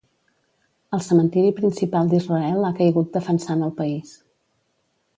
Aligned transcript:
El 0.97 1.03
cementiri 1.07 1.51
principal 1.59 2.11
d'Israel 2.15 2.65
ha 2.71 2.75
caigut 2.83 3.15
defensant 3.21 3.65
el 3.71 3.79
país. 3.83 4.19